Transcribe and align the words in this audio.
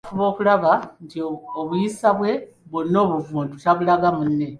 Wano 0.03 0.09
buli 0.11 0.21
omu 0.21 0.27
afuba 0.27 0.31
okulaba 0.31 0.71
nti 1.03 1.17
obuyisa 1.59 2.09
bwe 2.17 2.31
bwonna 2.69 2.97
obuvundu 3.05 3.53
tabulaga 3.63 4.09
munne. 4.17 4.47